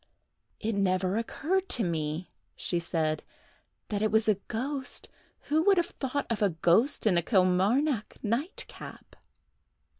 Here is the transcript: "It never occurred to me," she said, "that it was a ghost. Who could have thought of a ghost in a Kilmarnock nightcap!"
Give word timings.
"It 0.59 0.73
never 0.73 1.15
occurred 1.15 1.69
to 1.69 1.83
me," 1.83 2.27
she 2.55 2.79
said, 2.79 3.21
"that 3.89 4.01
it 4.01 4.09
was 4.11 4.27
a 4.27 4.39
ghost. 4.47 5.09
Who 5.41 5.63
could 5.63 5.77
have 5.77 5.93
thought 5.99 6.25
of 6.31 6.41
a 6.41 6.49
ghost 6.49 7.05
in 7.05 7.19
a 7.19 7.21
Kilmarnock 7.21 8.17
nightcap!" 8.23 9.15